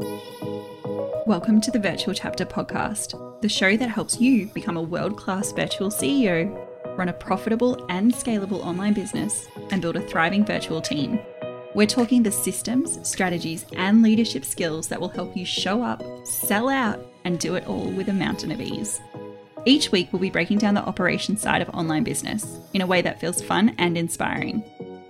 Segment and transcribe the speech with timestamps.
[0.00, 5.52] Welcome to the Virtual Chapter podcast, the show that helps you become a world class
[5.52, 11.20] virtual CEO, run a profitable and scalable online business, and build a thriving virtual team.
[11.74, 16.70] We're talking the systems, strategies, and leadership skills that will help you show up, sell
[16.70, 19.02] out, and do it all with a mountain of ease.
[19.66, 23.02] Each week, we'll be breaking down the operations side of online business in a way
[23.02, 24.64] that feels fun and inspiring.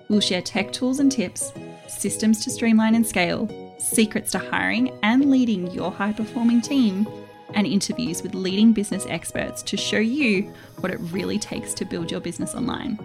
[0.09, 1.53] We'll share tech tools and tips,
[1.87, 3.49] systems to streamline and scale,
[3.81, 7.09] secrets to hiring and leading your high performing team,
[7.55, 10.43] and interviews with leading business experts to show you
[10.79, 12.99] what it really takes to build your business online.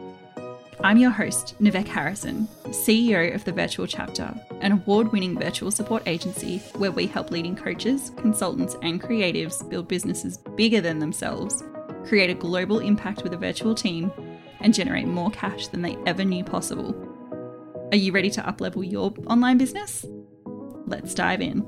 [0.81, 6.03] I'm your host, Nivek Harrison, CEO of the Virtual Chapter, an award winning virtual support
[6.05, 11.63] agency where we help leading coaches, consultants, and creatives build businesses bigger than themselves,
[12.05, 14.12] create a global impact with a virtual team,
[14.59, 16.93] and generate more cash than they ever knew possible.
[17.91, 20.05] Are you ready to uplevel your online business?
[20.88, 21.63] Let's dive in.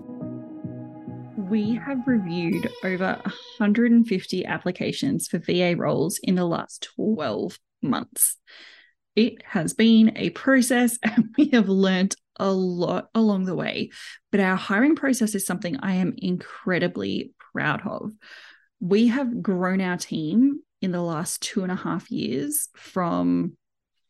[1.50, 8.38] We have reviewed over 150 applications for VA roles in the last 12 months.
[9.16, 13.90] It has been a process and we have learnt a lot along the way,
[14.32, 18.12] but our hiring process is something I am incredibly proud of.
[18.80, 23.58] We have grown our team in the last two and a half years from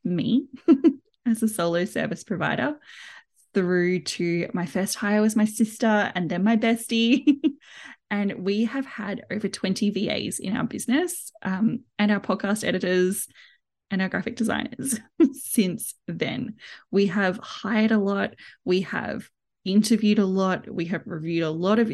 [0.04, 0.48] me
[1.26, 2.76] as a solo service provider
[3.58, 7.40] through to my first hire was my sister and then my bestie.
[8.12, 13.28] and we have had over 20 VAs in our business um, and our podcast editors
[13.90, 15.00] and our graphic designers
[15.32, 16.58] since then.
[16.92, 18.36] We have hired a lot.
[18.64, 19.28] We have
[19.66, 20.70] interviewed a lot.
[20.70, 21.92] We have reviewed a lot of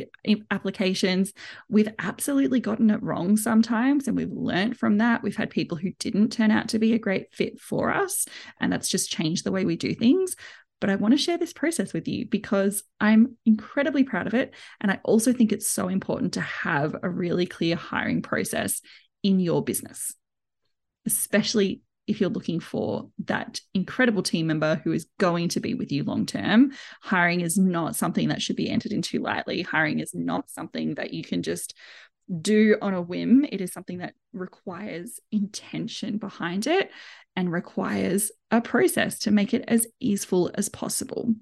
[0.52, 1.32] applications.
[1.70, 5.24] We've absolutely gotten it wrong sometimes, and we've learned from that.
[5.24, 8.26] We've had people who didn't turn out to be a great fit for us,
[8.60, 10.36] and that's just changed the way we do things
[10.84, 14.54] but I want to share this process with you because I'm incredibly proud of it.
[14.82, 18.82] And I also think it's so important to have a really clear hiring process
[19.24, 20.14] in your business,
[21.06, 25.90] especially if you're looking for that incredible team member who is going to be with
[25.90, 26.74] you long term.
[27.02, 29.62] Hiring is not something that should be entered into lightly.
[29.62, 31.76] Hiring is not something that you can just
[32.42, 33.46] do on a whim.
[33.52, 36.90] It is something that requires intention behind it
[37.36, 41.34] and requires a process to make it as easeful as possible.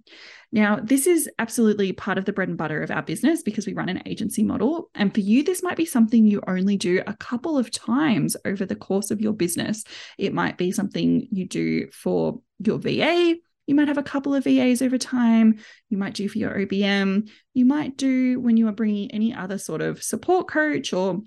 [0.51, 3.73] Now, this is absolutely part of the bread and butter of our business because we
[3.73, 4.89] run an agency model.
[4.95, 8.65] And for you, this might be something you only do a couple of times over
[8.65, 9.83] the course of your business.
[10.17, 13.35] It might be something you do for your VA.
[13.71, 15.57] You might have a couple of VAs over time.
[15.89, 17.29] You might do for your OBM.
[17.55, 21.21] You might do when you are bringing any other sort of support coach or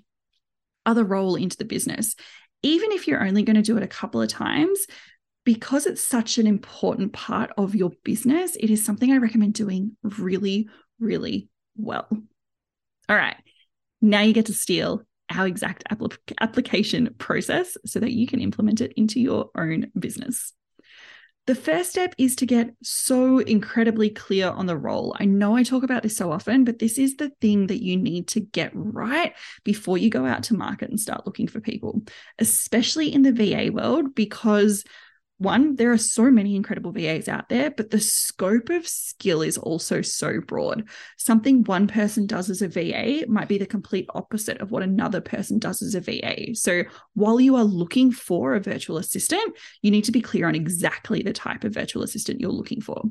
[0.85, 2.15] other role into the business
[2.65, 4.87] even if you're only going to do it a couple of times,
[5.43, 9.95] because it's such an important part of your business, it is something I recommend doing
[10.01, 10.67] really,
[10.99, 11.47] really
[11.77, 12.07] well.
[13.07, 13.35] All right.
[14.01, 15.83] Now you get to steal our exact
[16.41, 20.51] application process so that you can implement it into your own business.
[21.47, 25.15] The first step is to get so incredibly clear on the role.
[25.19, 27.97] I know I talk about this so often, but this is the thing that you
[27.97, 29.31] need to get right
[29.63, 32.01] before you go out to market and start looking for people,
[32.39, 34.83] especially in the VA world, because
[35.37, 39.57] one, there are so many incredible VAs out there, but the scope of skill is
[39.57, 40.87] also so broad.
[41.17, 45.19] Something one person does as a VA might be the complete opposite of what another
[45.19, 46.55] person does as a VA.
[46.55, 46.83] So
[47.15, 51.21] while you are looking for a virtual assistant, you need to be clear on exactly
[51.21, 53.03] the type of virtual assistant you're looking for.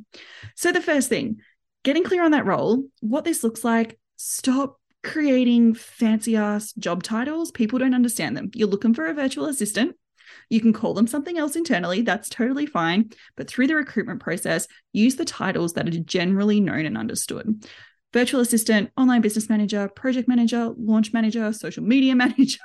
[0.56, 1.40] So the first thing,
[1.82, 7.50] getting clear on that role, what this looks like, stop creating fancy ass job titles.
[7.50, 8.50] People don't understand them.
[8.54, 9.96] You're looking for a virtual assistant
[10.50, 13.10] you can call them something else internally, that's totally fine.
[13.36, 17.64] But through the recruitment process, use the titles that are generally known and understood
[18.14, 22.60] virtual assistant, online business manager, project manager, launch manager, social media manager.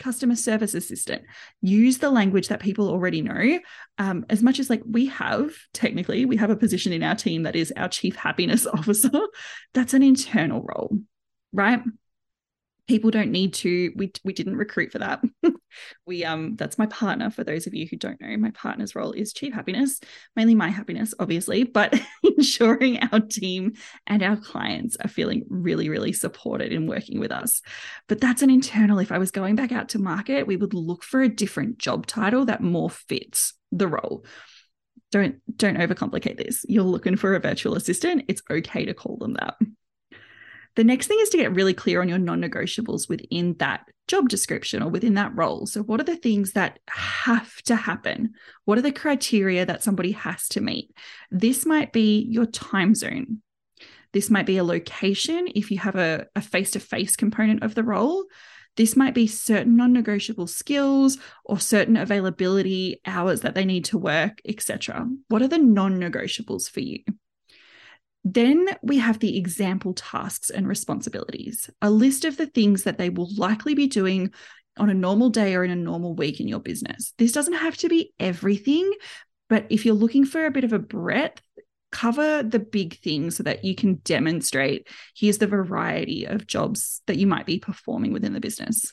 [0.00, 1.22] customer service assistant
[1.60, 3.60] use the language that people already know
[3.98, 7.44] um, as much as like we have technically we have a position in our team
[7.44, 9.10] that is our chief happiness officer
[9.72, 10.98] that's an internal role
[11.52, 11.80] right
[12.88, 15.22] people don't need to we we didn't recruit for that
[16.06, 19.12] we um that's my partner for those of you who don't know my partner's role
[19.12, 20.00] is chief happiness
[20.36, 23.72] mainly my happiness obviously but ensuring our team
[24.06, 27.62] and our clients are feeling really really supported in working with us.
[28.08, 31.02] But that's an internal if i was going back out to market we would look
[31.02, 34.24] for a different job title that more fits the role.
[35.12, 36.64] Don't don't overcomplicate this.
[36.68, 38.24] You're looking for a virtual assistant.
[38.28, 39.56] It's okay to call them that
[40.80, 44.30] the next thing is to get really clear on your non negotiables within that job
[44.30, 45.66] description or within that role.
[45.66, 48.32] So, what are the things that have to happen?
[48.64, 50.90] What are the criteria that somebody has to meet?
[51.30, 53.42] This might be your time zone.
[54.14, 57.84] This might be a location if you have a face to face component of the
[57.84, 58.24] role.
[58.78, 63.98] This might be certain non negotiable skills or certain availability hours that they need to
[63.98, 65.06] work, etc.
[65.28, 67.00] What are the non negotiables for you?
[68.24, 73.08] Then we have the example tasks and responsibilities, a list of the things that they
[73.08, 74.32] will likely be doing
[74.76, 77.12] on a normal day or in a normal week in your business.
[77.18, 78.90] This doesn't have to be everything,
[79.48, 81.42] but if you're looking for a bit of a breadth,
[81.92, 84.86] cover the big things so that you can demonstrate
[85.16, 88.92] here's the variety of jobs that you might be performing within the business.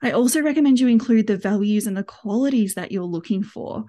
[0.00, 3.86] I also recommend you include the values and the qualities that you're looking for.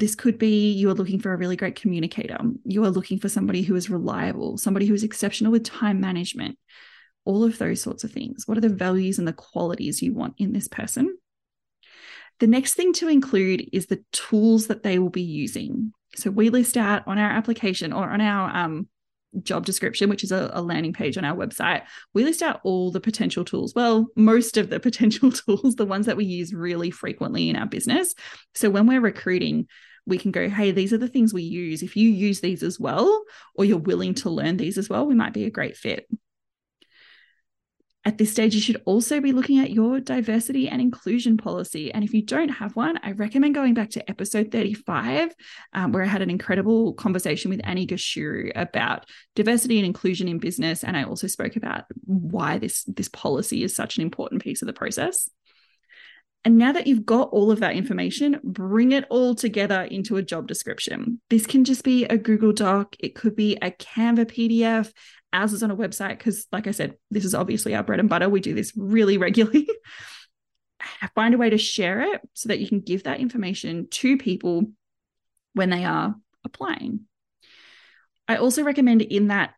[0.00, 2.38] This could be you are looking for a really great communicator.
[2.64, 6.58] You are looking for somebody who is reliable, somebody who is exceptional with time management,
[7.26, 8.48] all of those sorts of things.
[8.48, 11.18] What are the values and the qualities you want in this person?
[12.38, 15.92] The next thing to include is the tools that they will be using.
[16.16, 18.88] So we list out on our application or on our um,
[19.42, 21.82] job description, which is a, a, landing page on our website,
[22.14, 23.74] we list out all the potential tools.
[23.74, 27.66] Well, most of the potential tools, the ones that we use really frequently in our
[27.66, 28.14] business.
[28.54, 29.68] So when we're recruiting,
[30.06, 31.82] we can go, hey, these are the things we use.
[31.82, 33.24] If you use these as well,
[33.54, 36.06] or you're willing to learn these as well, we might be a great fit.
[38.02, 41.92] At this stage, you should also be looking at your diversity and inclusion policy.
[41.92, 45.34] And if you don't have one, I recommend going back to episode 35,
[45.74, 49.04] um, where I had an incredible conversation with Annie Gashuru about
[49.34, 50.82] diversity and inclusion in business.
[50.82, 54.66] And I also spoke about why this, this policy is such an important piece of
[54.66, 55.28] the process.
[56.44, 60.22] And now that you've got all of that information, bring it all together into a
[60.22, 61.20] job description.
[61.28, 64.90] This can just be a Google Doc, it could be a Canva PDF,
[65.32, 68.08] ours is on a website because, like I said, this is obviously our bread and
[68.08, 68.28] butter.
[68.28, 69.68] We do this really regularly.
[71.14, 74.64] Find a way to share it so that you can give that information to people
[75.52, 76.14] when they are
[76.44, 77.00] applying.
[78.28, 79.54] I also recommend in that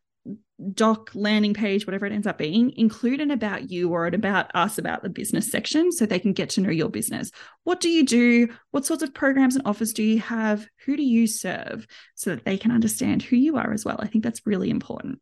[0.75, 4.55] doc landing page, whatever it ends up being, include an about you or an about
[4.55, 7.31] us about the business section so they can get to know your business.
[7.65, 8.49] What do you do?
[8.71, 10.67] What sorts of programs and offers do you have?
[10.85, 11.87] Who do you serve?
[12.15, 13.97] So that they can understand who you are as well.
[13.99, 15.21] I think that's really important.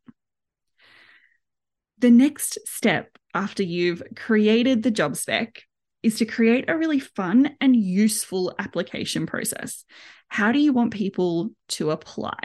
[1.98, 5.62] The next step after you've created the job spec
[6.02, 9.84] is to create a really fun and useful application process.
[10.28, 12.38] How do you want people to apply?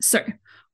[0.00, 0.24] So,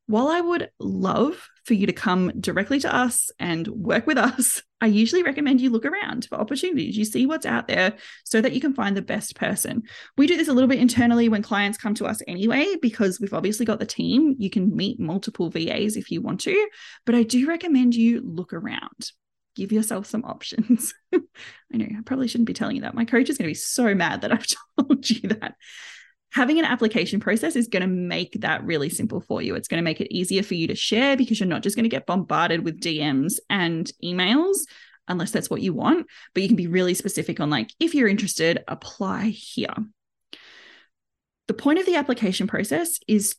[0.08, 4.62] while I would love for you to come directly to us and work with us,
[4.80, 6.96] I usually recommend you look around for opportunities.
[6.96, 7.92] You see what's out there
[8.24, 9.82] so that you can find the best person.
[10.16, 13.34] We do this a little bit internally when clients come to us anyway, because we've
[13.34, 14.34] obviously got the team.
[14.38, 16.68] You can meet multiple VAs if you want to,
[17.04, 19.12] but I do recommend you look around.
[19.56, 20.94] Give yourself some options.
[21.14, 21.18] I
[21.76, 22.94] know I probably shouldn't be telling you that.
[22.94, 24.46] My coach is going to be so mad that I've
[24.80, 25.54] told you that
[26.32, 29.54] having an application process is going to make that really simple for you.
[29.54, 31.84] It's going to make it easier for you to share because you're not just going
[31.84, 34.58] to get bombarded with DMs and emails
[35.08, 38.08] unless that's what you want, but you can be really specific on like if you're
[38.08, 39.74] interested, apply here.
[41.46, 43.36] The point of the application process is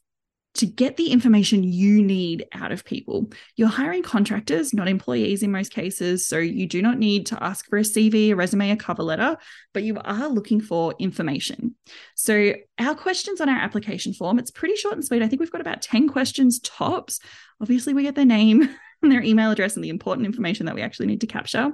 [0.56, 3.30] to get the information you need out of people.
[3.56, 6.26] You're hiring contractors, not employees in most cases.
[6.28, 9.38] So you do not need to ask for a CV, a resume, a cover letter,
[9.74, 11.76] but you are looking for information.
[12.16, 15.22] So our questions on our application form, it's pretty short and sweet.
[15.22, 17.20] I think we've got about 10 questions tops.
[17.62, 20.82] Obviously, we get their name and their email address and the important information that we
[20.82, 21.72] actually need to capture.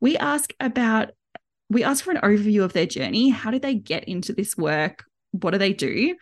[0.00, 1.10] We ask about
[1.70, 3.28] we ask for an overview of their journey.
[3.28, 5.04] How did they get into this work?
[5.30, 6.16] What do they do?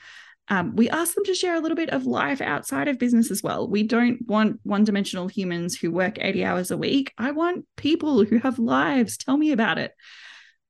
[0.51, 3.43] Um, we ask them to share a little bit of life outside of business as
[3.43, 3.69] well.
[3.69, 7.13] We don't want one dimensional humans who work 80 hours a week.
[7.19, 9.19] I want people who have lives.
[9.19, 9.93] Tell me about it.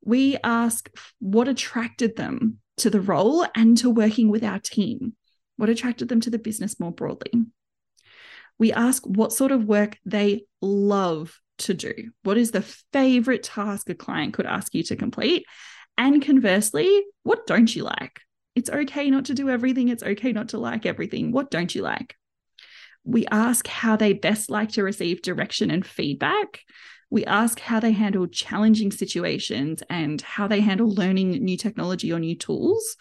[0.05, 5.15] We ask what attracted them to the role and to working with our team.
[5.57, 7.33] What attracted them to the business more broadly?
[8.59, 12.11] We ask what sort of work they love to do.
[12.23, 15.45] What is the favorite task a client could ask you to complete?
[15.97, 18.21] And conversely, what don't you like?
[18.59, 19.87] It's okay not to do everything.
[19.87, 21.31] It's okay not to like everything.
[21.31, 22.17] What don't you like?
[23.05, 26.63] We ask how they best like to receive direction and feedback.
[27.09, 32.19] We ask how they handle challenging situations and how they handle learning new technology or
[32.19, 32.97] new tools.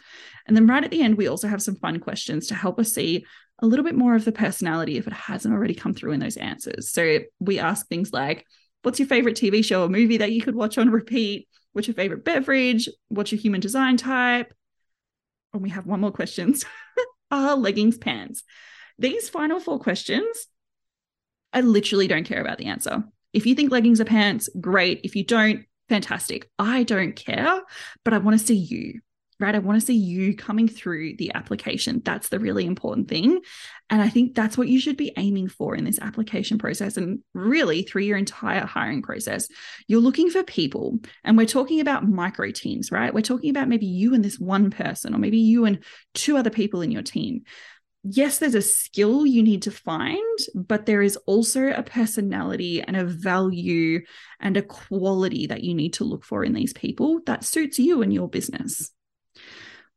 [0.45, 2.93] And then right at the end, we also have some fun questions to help us
[2.93, 3.25] see
[3.57, 6.37] a little bit more of the personality if it hasn't already come through in those
[6.37, 6.91] answers.
[6.91, 8.45] So we ask things like,
[8.83, 11.47] What's your favorite TV show or movie that you could watch on repeat?
[11.73, 12.87] What's your favorite beverage?
[13.07, 14.53] What's your human design type?
[15.54, 16.66] And we have one more questions.
[17.32, 18.44] Are leggings pants?
[19.00, 20.48] These final four questions,
[21.54, 23.04] I literally don't care about the answer.
[23.34, 25.01] If you think leggings are pants, great.
[25.04, 26.50] If you don't, fantastic.
[26.58, 27.62] I don't care,
[28.04, 29.01] but I want to see you.
[29.39, 29.53] Right?
[29.53, 32.01] I want to see you coming through the application.
[32.03, 33.39] That's the really important thing.
[33.89, 37.20] And I think that's what you should be aiming for in this application process and
[37.34, 39.48] really through your entire hiring process.
[39.88, 43.13] You're looking for people, and we're talking about micro teams, right?
[43.13, 46.50] We're talking about maybe you and this one person, or maybe you and two other
[46.50, 47.44] people in your team.
[48.03, 52.96] Yes, there's a skill you need to find, but there is also a personality and
[52.96, 54.01] a value
[54.39, 58.01] and a quality that you need to look for in these people that suits you
[58.01, 58.91] and your business.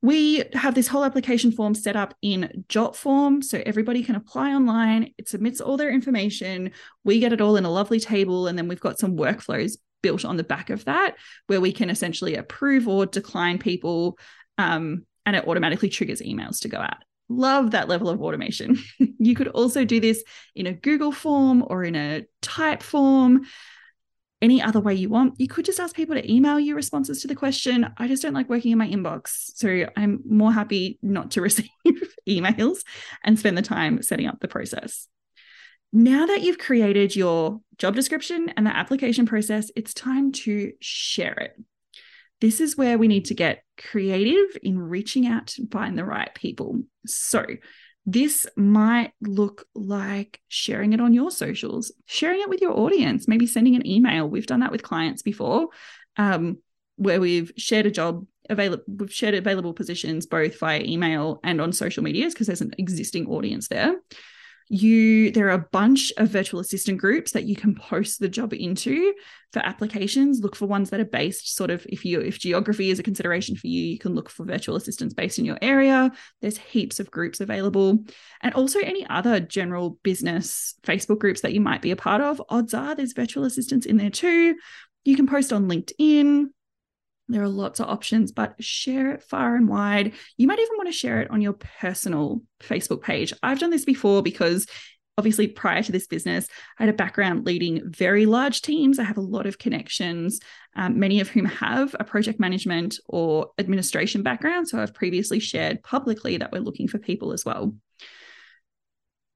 [0.03, 5.13] We have this whole application form set up in Jotform so everybody can apply online.
[5.19, 6.71] It submits all their information.
[7.05, 10.25] We get it all in a lovely table, and then we've got some workflows built
[10.25, 11.17] on the back of that
[11.47, 14.19] where we can essentially approve or decline people,
[14.57, 17.03] um, and it automatically triggers emails to go out.
[17.29, 18.79] Love that level of automation.
[19.19, 20.25] you could also do this
[20.57, 23.41] in a Google form or in a Typeform
[24.43, 25.39] any other way you want.
[25.39, 27.93] You could just ask people to email you responses to the question.
[27.97, 29.51] I just don't like working in my inbox.
[29.55, 31.69] So I'm more happy not to receive
[32.29, 32.85] emails
[33.23, 35.07] and spend the time setting up the process.
[35.93, 41.33] Now that you've created your job description and the application process, it's time to share
[41.33, 41.61] it.
[42.41, 46.33] This is where we need to get creative in reaching out to find the right
[46.35, 46.83] people.
[47.07, 47.45] So,
[48.07, 53.47] this might look like sharing it on your socials, sharing it with your audience, maybe
[53.47, 54.29] sending an email.
[54.29, 55.69] We've done that with clients before,
[56.17, 56.59] um,
[56.97, 61.73] where we've shared a job available, we've shared available positions both via email and on
[61.73, 63.97] social medias because there's an existing audience there
[64.73, 68.55] you there are a bunch of virtual assistant groups that you can post the job
[68.55, 69.13] into
[69.53, 70.39] for applications.
[70.39, 73.57] Look for ones that are based sort of if you if geography is a consideration
[73.57, 76.13] for you you can look for virtual assistants based in your area.
[76.41, 78.05] There's heaps of groups available.
[78.43, 82.41] And also any other general business facebook groups that you might be a part of
[82.49, 84.55] odds are there's virtual assistants in there too.
[85.05, 86.51] You can post on linkedin
[87.33, 90.13] there are lots of options, but share it far and wide.
[90.37, 93.33] You might even want to share it on your personal Facebook page.
[93.43, 94.67] I've done this before because
[95.19, 96.47] obviously prior to this business
[96.79, 100.41] i had a background leading very large teams i have a lot of connections
[100.77, 105.83] um, many of whom have a project management or administration background so i've previously shared
[105.83, 107.75] publicly that we're looking for people as well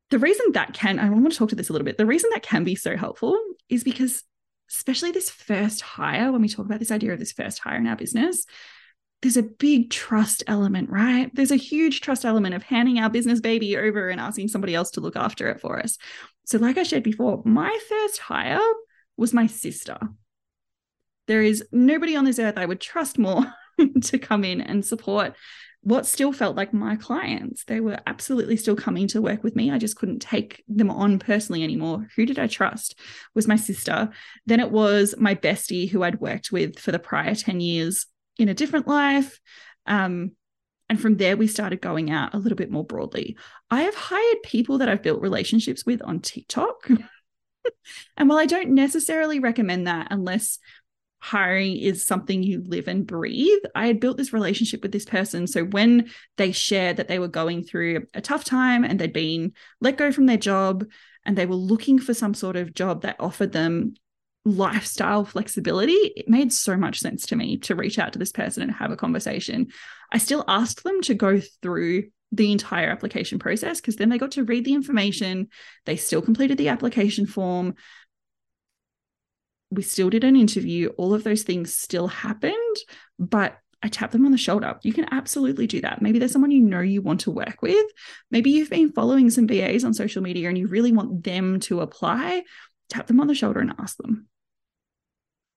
[0.08, 2.30] the reason that can i want to talk to this a little bit the reason
[2.32, 4.22] that can be so helpful is because
[4.70, 7.86] especially this first hire, when we talk about this idea of this first hire in
[7.86, 8.46] our business,
[9.22, 11.30] there's a big trust element, right?
[11.34, 14.90] There's a huge trust element of handing our business baby over and asking somebody else
[14.92, 15.96] to look after it for us.
[16.44, 18.60] So, like I shared before, my first hire
[19.16, 19.98] was my sister.
[21.26, 23.46] There is nobody on this earth I would trust more
[24.02, 25.34] to come in and support
[25.84, 27.64] what still felt like my clients.
[27.64, 29.70] They were absolutely still coming to work with me.
[29.70, 32.08] I just couldn't take them on personally anymore.
[32.16, 32.98] Who did I trust?
[33.34, 34.10] Was my sister.
[34.46, 38.06] Then it was my bestie who I'd worked with for the prior 10 years
[38.38, 39.38] in a different life.
[39.86, 40.32] Um,
[40.88, 43.36] and from there, we started going out a little bit more broadly.
[43.70, 46.88] I have hired people that I've built relationships with on TikTok.
[48.16, 50.58] and while I don't necessarily recommend that unless
[51.24, 53.62] hiring is something you live and breathe.
[53.74, 55.46] I had built this relationship with this person.
[55.46, 59.54] So when they shared that they were going through a tough time and they'd been
[59.80, 60.84] let go from their job
[61.24, 63.94] and they were looking for some sort of job that offered them
[64.44, 68.62] lifestyle flexibility, it made so much sense to me to reach out to this person
[68.62, 69.68] and have a conversation.
[70.12, 74.32] I still asked them to go through the entire application process because then they got
[74.32, 75.48] to read the information.
[75.86, 77.76] They still completed the application form
[79.70, 80.88] we still did an interview.
[80.96, 82.76] All of those things still happened,
[83.18, 84.78] but I tap them on the shoulder.
[84.82, 86.00] You can absolutely do that.
[86.00, 87.84] Maybe there's someone you know you want to work with.
[88.30, 91.80] Maybe you've been following some VAs on social media and you really want them to
[91.80, 92.44] apply.
[92.88, 94.26] Tap them on the shoulder and ask them.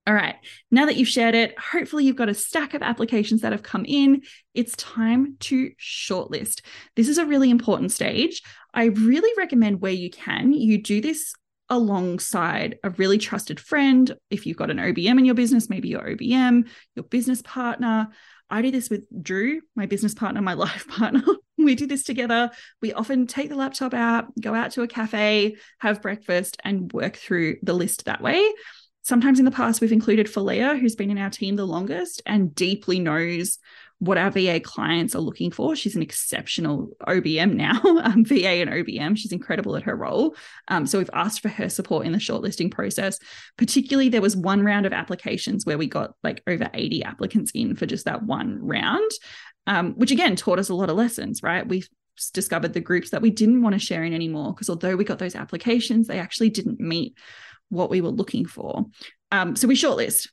[0.06, 0.36] All right,
[0.72, 3.84] now that you've shared it, hopefully you've got a stack of applications that have come
[3.86, 4.24] in.
[4.54, 6.62] It's time to shortlist.
[6.96, 8.42] This is a really important stage.
[8.74, 11.34] I really recommend where you can, you do this
[11.70, 14.16] alongside a really trusted friend.
[14.30, 18.10] If you've got an OBM in your business, maybe your OBM, your business partner.
[18.50, 21.24] I do this with Drew, my business partner, my life partner.
[21.58, 22.52] we do this together.
[22.82, 27.16] We often take the laptop out, go out to a cafe, have breakfast, and work
[27.16, 28.48] through the list that way.
[29.04, 32.54] Sometimes in the past, we've included Falea, who's been in our team the longest and
[32.54, 33.58] deeply knows
[34.00, 35.76] what our VA clients are looking for.
[35.76, 39.18] She's an exceptional OBM now, um, VA and OBM.
[39.18, 40.36] She's incredible at her role.
[40.68, 43.18] Um, so we've asked for her support in the shortlisting process.
[43.58, 47.76] Particularly, there was one round of applications where we got like over 80 applicants in
[47.76, 49.10] for just that one round,
[49.66, 51.68] um, which again taught us a lot of lessons, right?
[51.68, 51.90] We've
[52.34, 55.20] discovered the groups that we didn't want to share in anymore because although we got
[55.20, 57.16] those applications, they actually didn't meet
[57.70, 58.86] what we were looking for.
[59.32, 60.30] Um, so we shortlist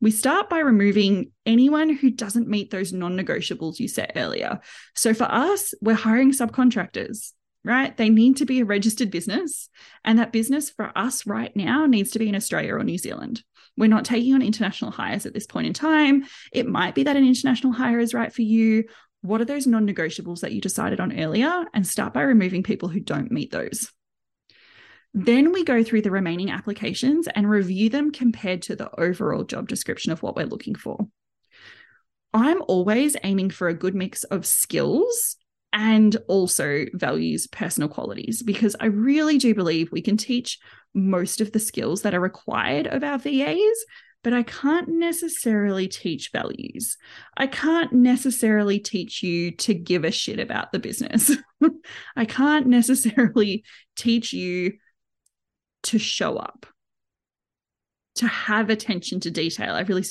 [0.00, 4.60] We start by removing anyone who doesn't meet those non negotiables you set earlier.
[4.94, 7.32] So for us, we're hiring subcontractors,
[7.64, 7.94] right?
[7.94, 9.68] They need to be a registered business.
[10.04, 13.42] And that business for us right now needs to be in Australia or New Zealand.
[13.76, 16.24] We're not taking on international hires at this point in time.
[16.52, 18.84] It might be that an international hire is right for you.
[19.22, 21.66] What are those non negotiables that you decided on earlier?
[21.74, 23.92] And start by removing people who don't meet those.
[25.12, 29.68] Then we go through the remaining applications and review them compared to the overall job
[29.68, 30.98] description of what we're looking for.
[32.32, 35.36] I'm always aiming for a good mix of skills
[35.72, 40.58] and also values personal qualities because I really do believe we can teach
[40.94, 43.84] most of the skills that are required of our VAs,
[44.22, 46.96] but I can't necessarily teach values.
[47.36, 51.32] I can't necessarily teach you to give a shit about the business.
[52.16, 53.64] I can't necessarily
[53.96, 54.72] teach you
[55.84, 56.66] to show up
[58.16, 59.74] to have attention to detail.
[59.74, 60.04] I really,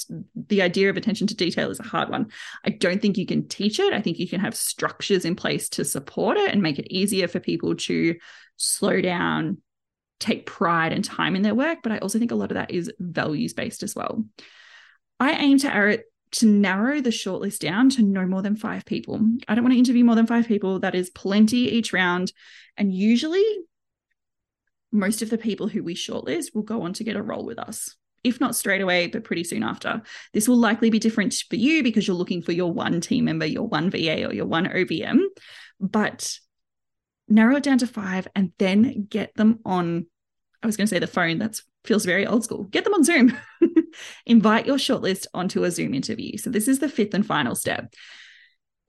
[0.47, 2.31] the idea of attention to detail is a hard one.
[2.65, 3.93] I don't think you can teach it.
[3.93, 7.27] I think you can have structures in place to support it and make it easier
[7.27, 8.15] for people to
[8.55, 9.57] slow down,
[10.19, 11.79] take pride and time in their work.
[11.83, 14.23] But I also think a lot of that is values based as well.
[15.19, 15.99] I aim to err
[16.31, 19.19] to narrow the shortlist down to no more than five people.
[19.47, 20.79] I don't want to interview more than five people.
[20.79, 22.31] That is plenty each round.
[22.77, 23.43] And usually
[24.91, 27.59] most of the people who we shortlist will go on to get a role with
[27.59, 27.95] us.
[28.23, 30.01] If not straight away, but pretty soon after.
[30.33, 33.45] This will likely be different for you because you're looking for your one team member,
[33.45, 35.19] your one VA, or your one OBM.
[35.79, 36.37] But
[37.29, 40.07] narrow it down to five and then get them on.
[40.61, 41.37] I was going to say the phone.
[41.37, 42.63] That feels very old school.
[42.65, 43.37] Get them on Zoom.
[44.25, 46.37] Invite your shortlist onto a Zoom interview.
[46.37, 47.93] So, this is the fifth and final step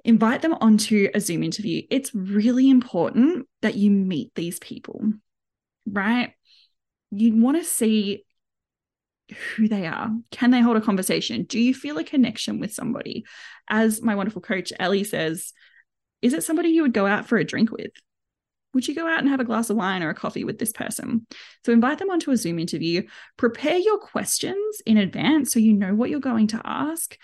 [0.04, 1.82] invite them onto a Zoom interview.
[1.90, 5.12] It's really important that you meet these people
[5.92, 6.32] right?
[7.10, 8.24] You want to see
[9.56, 10.10] who they are.
[10.30, 11.44] Can they hold a conversation?
[11.44, 13.24] Do you feel a connection with somebody?
[13.68, 15.52] As my wonderful coach Ellie says,
[16.22, 17.92] is it somebody you would go out for a drink with?
[18.74, 20.72] Would you go out and have a glass of wine or a coffee with this
[20.72, 21.26] person?
[21.64, 23.02] So invite them onto a Zoom interview.
[23.36, 27.16] Prepare your questions in advance so you know what you're going to ask.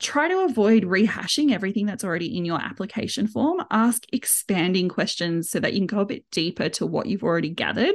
[0.00, 3.62] Try to avoid rehashing everything that's already in your application form.
[3.70, 7.50] Ask expanding questions so that you can go a bit deeper to what you've already
[7.50, 7.94] gathered.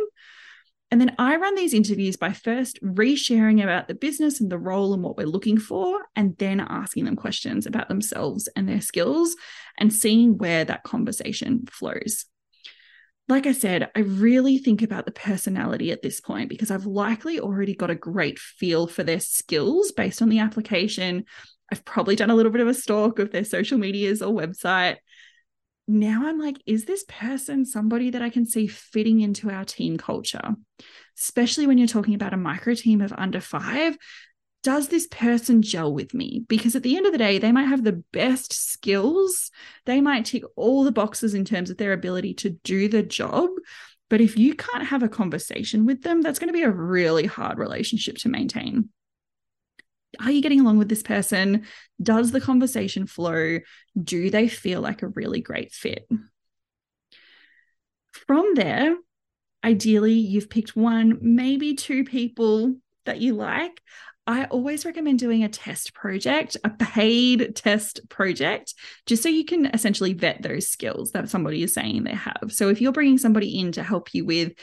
[0.92, 4.94] And then I run these interviews by first resharing about the business and the role
[4.94, 9.36] and what we're looking for, and then asking them questions about themselves and their skills
[9.78, 12.26] and seeing where that conversation flows.
[13.28, 17.40] Like I said, I really think about the personality at this point because I've likely
[17.40, 21.26] already got a great feel for their skills based on the application.
[21.72, 24.96] I've probably done a little bit of a stalk of their social medias or website
[25.90, 29.98] now I'm like, is this person somebody that I can see fitting into our team
[29.98, 30.56] culture?
[31.18, 33.98] Especially when you're talking about a micro team of under five.
[34.62, 36.46] Does this person gel with me?
[36.48, 39.52] Because at the end of the day, they might have the best skills.
[39.86, 43.50] They might tick all the boxes in terms of their ability to do the job.
[44.10, 47.26] But if you can't have a conversation with them, that's going to be a really
[47.26, 48.90] hard relationship to maintain
[50.28, 51.66] are you getting along with this person?
[52.02, 53.60] Does the conversation flow?
[54.02, 56.08] Do they feel like a really great fit?
[58.12, 58.96] From there,
[59.64, 63.82] ideally, you've picked one, maybe two people that you like.
[64.28, 68.76] I always recommend doing a test project, a paid test project,
[69.08, 72.50] just so you can essentially vet those skills that somebody is saying they have.
[72.50, 74.54] So if you're bringing somebody in to help you with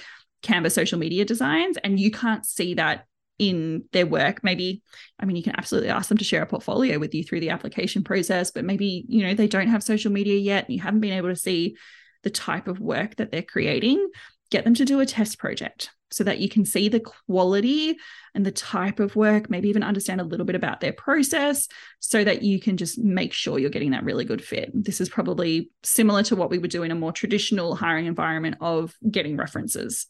[0.44, 3.06] Canva social media designs and you can't see that
[3.38, 4.82] in their work maybe
[5.20, 7.50] i mean you can absolutely ask them to share a portfolio with you through the
[7.50, 11.00] application process but maybe you know they don't have social media yet and you haven't
[11.00, 11.76] been able to see
[12.22, 14.08] the type of work that they're creating
[14.50, 17.96] get them to do a test project so that you can see the quality
[18.34, 21.66] and the type of work maybe even understand a little bit about their process
[21.98, 24.70] so that you can just make sure you're getting that really good fit.
[24.72, 28.56] This is probably similar to what we would do in a more traditional hiring environment
[28.60, 30.06] of getting references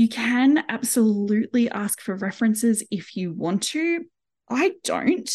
[0.00, 4.06] you can absolutely ask for references if you want to.
[4.48, 5.30] I don't.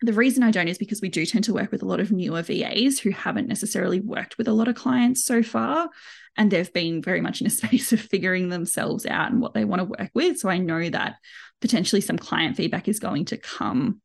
[0.00, 2.10] The reason I don't is because we do tend to work with a lot of
[2.10, 5.90] newer VAs who haven't necessarily worked with a lot of clients so far.
[6.38, 9.66] And they've been very much in a space of figuring themselves out and what they
[9.66, 10.38] want to work with.
[10.38, 11.16] So I know that
[11.60, 14.00] potentially some client feedback is going to come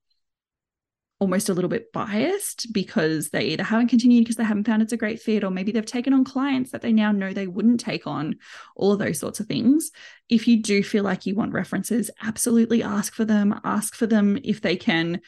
[1.26, 4.94] almost a little bit biased because they either haven't continued because they haven't found it's
[4.94, 7.80] a great fit, or maybe they've taken on clients that they now know they wouldn't
[7.80, 8.36] take on,
[8.76, 9.90] all of those sorts of things.
[10.30, 13.60] If you do feel like you want references, absolutely ask for them.
[13.64, 15.20] Ask for them if they can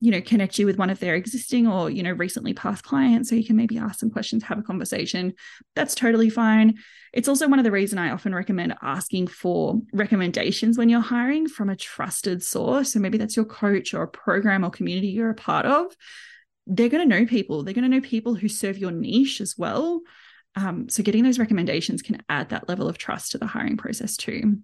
[0.00, 3.30] you know connect you with one of their existing or you know recently past clients
[3.30, 5.34] so you can maybe ask some questions have a conversation.
[5.74, 6.74] That's totally fine.
[7.12, 11.48] It's also one of the reason i often recommend asking for recommendations when you're hiring
[11.48, 12.92] from a trusted source.
[12.92, 15.94] So maybe that's your coach or a program or community you're a part of.
[16.66, 17.62] They're going to know people.
[17.62, 20.00] They're going to know people who serve your niche as well.
[20.56, 24.16] Um, so getting those recommendations can add that level of trust to the hiring process
[24.16, 24.58] too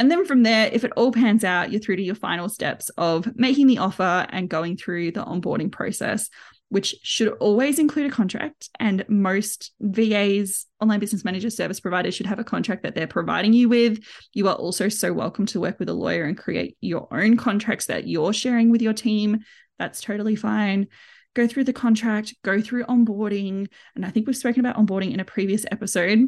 [0.00, 2.88] and then from there, if it all pans out, you're through to your final steps
[2.96, 6.30] of making the offer and going through the onboarding process,
[6.70, 8.70] which should always include a contract.
[8.80, 13.52] And most VAs, online business manager service providers should have a contract that they're providing
[13.52, 14.02] you with.
[14.32, 17.84] You are also so welcome to work with a lawyer and create your own contracts
[17.86, 19.40] that you're sharing with your team.
[19.78, 20.88] That's totally fine
[21.34, 23.68] go through the contract, go through onboarding.
[23.94, 26.26] And I think we've spoken about onboarding in a previous episode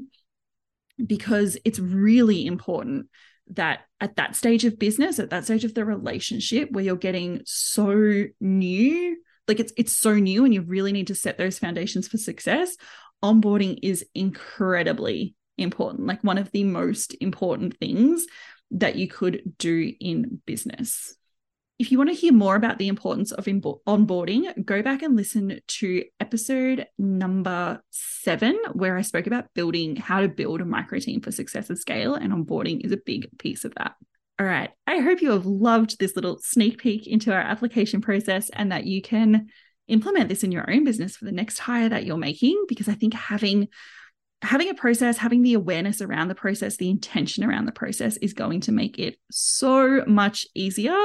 [1.05, 3.09] because it's really important
[3.49, 7.43] that at that stage of business, at that stage of the relationship where you're getting
[7.45, 9.17] so new,
[9.49, 12.77] like it's it's so new and you really need to set those foundations for success,
[13.23, 18.27] onboarding is incredibly important, like one of the most important things
[18.73, 21.15] that you could do in business.
[21.79, 25.59] If you want to hear more about the importance of onboarding, go back and listen
[25.67, 31.21] to episode number seven, where I spoke about building how to build a micro team
[31.21, 33.95] for success at scale, and onboarding is a big piece of that.
[34.39, 34.71] All right.
[34.87, 38.87] I hope you have loved this little sneak peek into our application process and that
[38.87, 39.49] you can
[39.89, 42.95] implement this in your own business for the next hire that you're making, because I
[42.95, 43.69] think having
[44.43, 48.33] having a process, having the awareness around the process, the intention around the process is
[48.33, 50.99] going to make it so much easier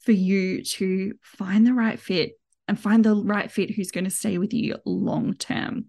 [0.00, 2.32] for you to find the right fit
[2.68, 5.86] and find the right fit who's going to stay with you long term.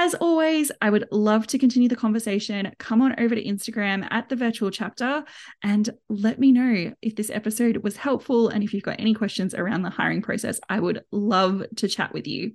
[0.00, 2.70] As always, I would love to continue the conversation.
[2.78, 5.24] Come on over to Instagram at the virtual chapter
[5.64, 9.54] and let me know if this episode was helpful and if you've got any questions
[9.54, 10.60] around the hiring process.
[10.68, 12.52] I would love to chat with you.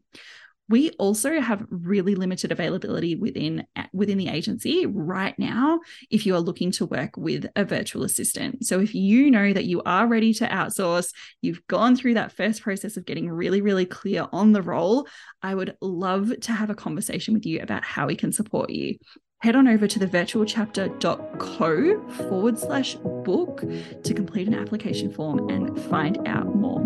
[0.69, 6.39] We also have really limited availability within within the agency right now if you are
[6.39, 8.65] looking to work with a virtual assistant.
[8.65, 12.61] So if you know that you are ready to outsource, you've gone through that first
[12.61, 15.07] process of getting really really clear on the role,
[15.41, 18.97] I would love to have a conversation with you about how we can support you
[19.43, 23.65] head on over to the virtualchapter.co forward slash book
[24.03, 26.79] to complete an application form and find out more.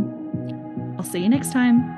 [0.98, 1.96] I'll see you next time.